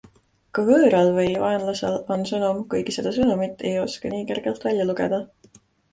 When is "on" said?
2.15-2.25